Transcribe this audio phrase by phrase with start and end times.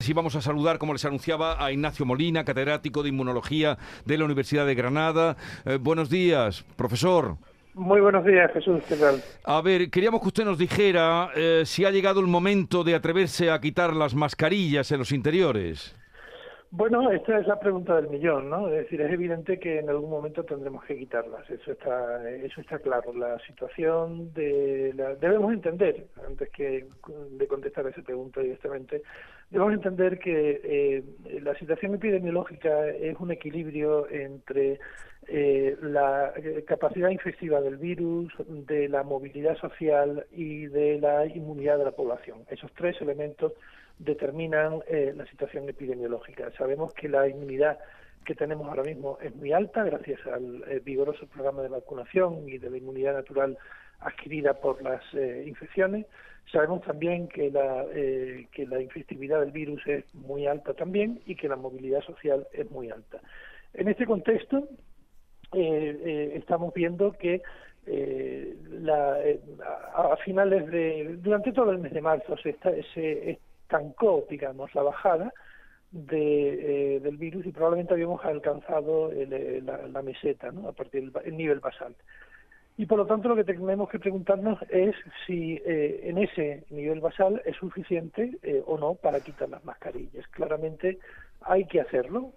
[0.00, 4.26] Sí, vamos a saludar, como les anunciaba, a Ignacio Molina, catedrático de Inmunología de la
[4.26, 5.36] Universidad de Granada.
[5.66, 7.34] Eh, buenos días, profesor.
[7.74, 8.80] Muy buenos días, Jesús.
[8.88, 9.20] ¿Qué tal?
[9.42, 13.50] A ver, queríamos que usted nos dijera eh, si ha llegado el momento de atreverse
[13.50, 15.96] a quitar las mascarillas en los interiores.
[16.70, 18.68] Bueno, esta es la pregunta del millón, ¿no?
[18.68, 21.48] Es decir, es evidente que en algún momento tendremos que quitarlas.
[21.50, 23.14] Eso está, eso está claro.
[23.14, 26.86] La situación de la, debemos entender, antes que
[27.30, 29.02] de contestar a esa pregunta directamente,
[29.50, 34.78] debemos entender que eh, la situación epidemiológica es un equilibrio entre
[35.26, 36.32] eh, la
[36.66, 42.44] capacidad infectiva del virus, de la movilidad social y de la inmunidad de la población.
[42.50, 43.52] Esos tres elementos
[43.98, 46.50] determinan eh, la situación epidemiológica.
[46.56, 47.78] Sabemos que la inmunidad
[48.28, 52.58] que tenemos ahora mismo es muy alta gracias al eh, vigoroso programa de vacunación y
[52.58, 53.56] de la inmunidad natural
[54.00, 56.04] adquirida por las eh, infecciones.
[56.52, 57.86] Sabemos también que la,
[58.52, 62.70] que la infectividad del virus es muy alta también y que la movilidad social es
[62.70, 63.18] muy alta.
[63.74, 64.66] En este contexto,
[65.52, 67.42] estamos viendo que
[68.80, 69.18] la,
[69.94, 74.84] a, finales de durante todo el mes de marzo se, está, se, estancó, digamos, la
[74.84, 75.34] bajada
[75.90, 80.68] de, eh, del virus y probablemente habíamos alcanzado eh, la, meseta, ¿no?
[80.68, 81.94] A partir del nivel basal.
[82.76, 84.94] Y por lo tanto lo que tenemos que preguntarnos es
[85.26, 90.26] si eh, en ese nivel basal es suficiente o no para quitar las mascarillas.
[90.28, 90.98] Claramente
[91.40, 92.34] hay que hacerlo,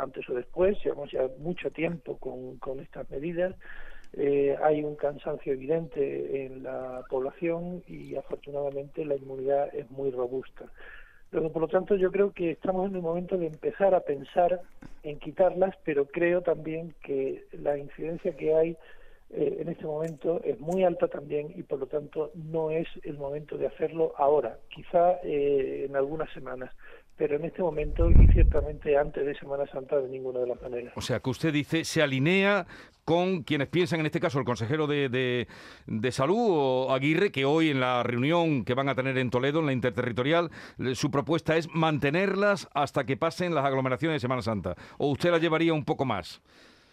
[0.00, 3.54] antes o después, llevamos ya mucho tiempo con, con estas medidas,
[4.16, 10.66] eh, hay un cansancio evidente en la población y afortunadamente la inmunidad es muy robusta.
[11.30, 14.60] Pero, por lo tanto, yo creo que estamos en el momento de empezar a pensar
[15.02, 18.76] en quitarlas, pero creo también que la incidencia que hay
[19.30, 23.18] eh, en este momento es muy alta también y por lo tanto no es el
[23.18, 26.70] momento de hacerlo ahora, quizá eh, en algunas semanas
[27.16, 30.92] pero en este momento y ciertamente antes de Semana Santa de ninguna de las maneras.
[30.96, 32.66] O sea, que usted dice, se alinea
[33.04, 35.46] con quienes piensan, en este caso, el consejero de,
[35.86, 39.60] de, Salud, o Aguirre, que hoy en la reunión que van a tener en Toledo,
[39.60, 40.50] en la interterritorial,
[40.94, 44.74] su propuesta es mantenerlas hasta que pasen las aglomeraciones de Semana Santa.
[44.96, 46.40] ¿O usted la llevaría un poco más?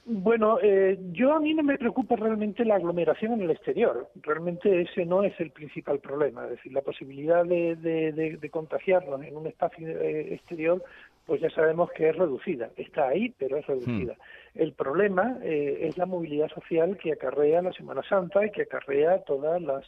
[0.03, 4.09] Bueno, eh, yo a mí no me preocupa realmente la aglomeración en el exterior.
[4.22, 6.45] Realmente ese no es el principal problema.
[6.45, 10.84] Es decir, la posibilidad de, de, contagiarnos en un espacio eh, exterior,
[11.28, 12.72] pues ya sabemos que es reducida.
[12.78, 14.13] Está ahí, pero es reducida.
[14.13, 14.62] Hmm.
[14.62, 19.19] El problema eh, es la movilidad social que acarrea la Semana Santa y que acarrea
[19.19, 19.85] todas las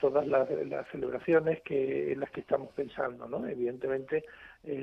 [0.00, 0.48] todas las,
[0.90, 3.46] celebraciones que en las que estamos pensando, ¿no?
[3.46, 4.24] Evidentemente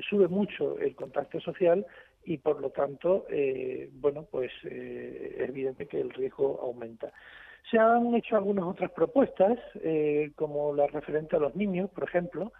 [0.08, 1.84] sube mucho el contacto social
[2.24, 7.12] y por lo tanto, eh, bueno, pues eh, es evidente que el riesgo aumenta.
[7.70, 12.52] Se han hecho algunas otras propuestas, eh, como la referente a los niños, por ejemplo.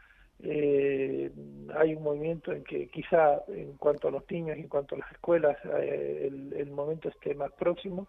[0.42, 4.98] hay un movimiento en que quizá en cuanto a los niños y en cuanto a
[4.98, 8.06] las escuelas el, el, momento esté más próximo.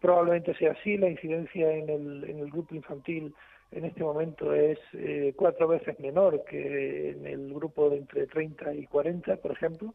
[0.00, 3.34] probablemente sea así, la incidencia en el, en el grupo infantil
[3.72, 4.78] en este momento es
[5.36, 9.94] cuatro veces menor que en el grupo de entre 30 y 40, por ejemplo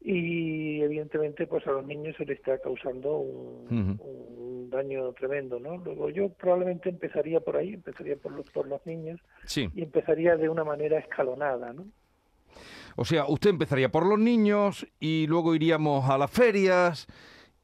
[0.00, 6.10] y evidentemente pues a los niños se les está causando un, daño tremendo no luego
[6.10, 9.18] yo probablemente empezaría por ahí empezaría por los por los niños
[9.56, 11.86] y empezaría de una manera escalonada no
[12.96, 17.06] o sea usted empezaría por los niños y luego iríamos a las ferias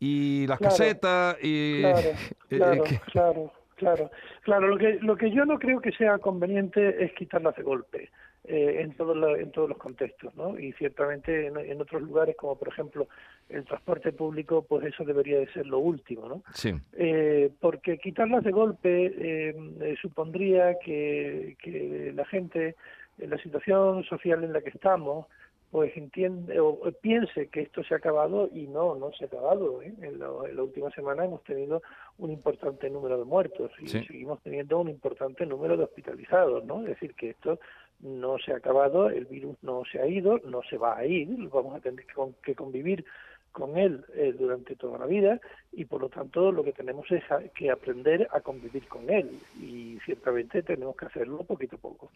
[0.01, 2.11] y las casetas y claro
[2.49, 4.11] claro, claro claro.
[4.43, 8.11] Claro lo que lo que yo no creo que sea conveniente es quitarlas de golpe
[8.47, 10.59] eh, en, todos en todos los contextos, ¿no?
[10.59, 13.09] Y ciertamente en, otros lugares, como por ejemplo
[13.49, 16.43] el transporte público, pues eso debería de ser lo último, ¿no?
[16.53, 16.75] Sí.
[16.93, 22.77] Eh, porque quitarlas de golpe eh, supondría que, que la gente,
[23.19, 25.27] en la situación social en la que estamos,
[25.75, 29.83] pues entiende o, piense que esto se ha acabado y no, no se ha acabado.
[29.83, 29.93] ¿eh?
[30.03, 31.83] En, la última semana hemos tenido
[32.19, 36.83] un importante número de muertos y seguimos teniendo un importante número de hospitalizados, ¿no?
[36.83, 37.59] Es decir, que esto
[37.99, 41.27] no se ha acabado, el virus no se ha ido, no se va a ir,
[41.49, 42.07] vamos a tener
[42.41, 43.05] que, convivir
[43.51, 45.41] con él eh, durante toda la vida
[45.73, 49.29] y por lo tanto lo que tenemos es que aprender a convivir con él
[49.61, 52.13] y ciertamente tenemos que hacerlo poquito a poco.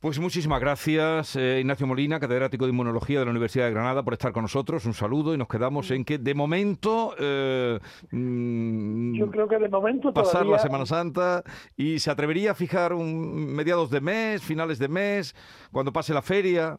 [0.00, 4.14] Pues muchísimas gracias, eh, Ignacio Molina, catedrático de Inmunología de la Universidad de Granada, por
[4.14, 4.86] estar con nosotros.
[4.86, 7.14] Un saludo y nos quedamos en que de momento.
[7.18, 7.78] Eh,
[8.10, 10.10] mm, Yo creo que de momento.
[10.14, 11.44] Pasar la Semana Santa
[11.76, 15.34] y se atrevería a fijar un mediados de mes, finales de mes,
[15.70, 16.78] cuando pase la feria.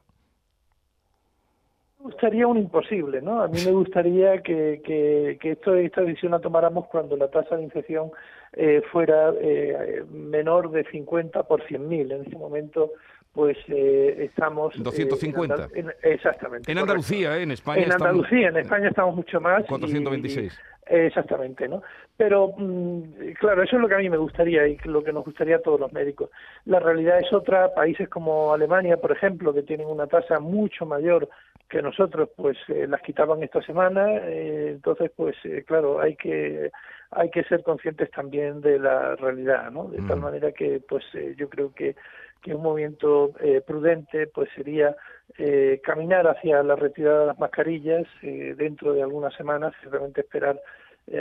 [2.01, 3.43] Me gustaría un imposible, ¿no?
[3.43, 7.55] A mí me gustaría que, que, que esto, esta decisión la tomáramos cuando la tasa
[7.55, 8.09] de infección
[8.53, 12.15] eh, fuera eh, menor de 50 por 100.000.
[12.15, 12.91] En este momento
[13.33, 14.73] pues eh, estamos...
[14.81, 15.55] 250.
[15.55, 16.71] Eh, en exactamente.
[16.71, 17.43] En Andalucía, ¿eh?
[17.43, 17.83] en España.
[17.83, 19.63] En Andalucía, en España estamos mucho más.
[19.67, 20.59] 426.
[20.87, 21.83] exactamente, ¿no?
[22.17, 25.23] Pero, mm, claro, eso es lo que a mí me gustaría y lo que nos
[25.23, 26.29] gustaría a todos los médicos.
[26.65, 27.73] La realidad es otra.
[27.73, 31.29] Países como Alemania, por ejemplo, que tienen una tasa mucho mayor
[31.71, 34.19] que nosotros, pues eh, las quitaban esta semana.
[34.27, 35.35] entonces, pues,
[35.65, 36.69] claro, hay que
[37.13, 39.85] hay que ser conscientes también de la realidad, ¿no?
[39.85, 40.21] De tal mm.
[40.21, 41.03] manera que, pues,
[41.35, 41.95] yo creo que
[42.41, 44.95] que un movimiento eh, prudente pues sería
[45.37, 50.59] eh, caminar hacia la retirada de las mascarillas eh, dentro de algunas semanas, simplemente esperar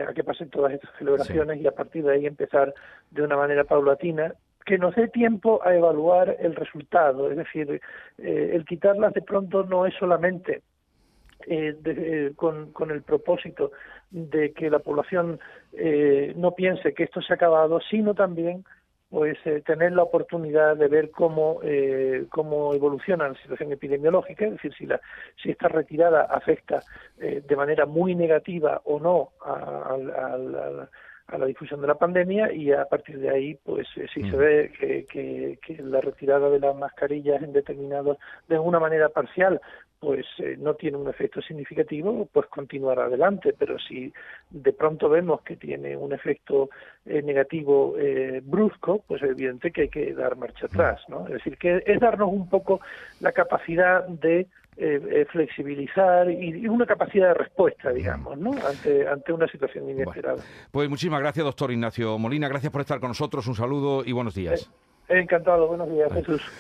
[0.07, 2.73] a que pasen todas estas celebraciones y a partir de ahí empezar
[3.11, 4.35] de una manera paulatina
[4.65, 7.81] que nos dé tiempo a evaluar el resultado, es decir,
[8.19, 10.63] el quitarlas de pronto no es solamente
[12.37, 13.73] con, con, el propósito
[14.11, 15.41] de que la población
[16.37, 18.65] no piense que esto se ha acabado, sino también
[19.11, 24.53] pues eh, tener la oportunidad de ver cómo eh, cómo evoluciona la situación epidemiológica, es
[24.53, 25.01] decir, si la
[25.43, 26.81] si esta retirada afecta
[27.19, 29.97] eh, de manera muy negativa o no a,
[31.39, 34.39] la difusión de la pandemia y a partir de ahí, pues si se mm.
[34.39, 38.19] ve que, que, que, la retirada de las mascarillas en determinados
[38.49, 39.61] de una manera parcial
[40.01, 43.55] pues eh, no tiene un efecto significativo, pues continuar adelante.
[43.57, 44.13] Pero si
[44.49, 46.71] de pronto vemos que tiene un efecto
[47.05, 51.27] eh, negativo eh, brusco, pues es evidente que hay que dar marcha atrás, ¿no?
[51.27, 52.81] Es decir, que es darnos un poco
[53.21, 54.49] la capacidad de
[55.31, 58.53] flexibilizar y, una capacidad de respuesta, digamos, ¿no?
[58.67, 60.43] Ante, ante una situación inesperada.
[60.71, 62.49] pues muchísimas gracias, doctor Ignacio Molina.
[62.49, 63.47] Gracias por estar con nosotros.
[63.47, 64.71] Un saludo y buenos días.
[65.07, 65.67] encantado.
[65.69, 66.51] Buenos días, Jesús.